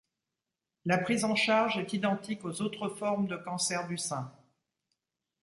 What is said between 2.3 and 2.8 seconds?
aux